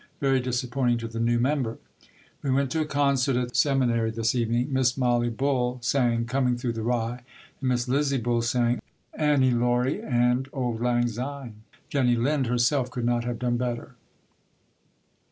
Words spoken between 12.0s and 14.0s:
Lind, herself, could not have done better.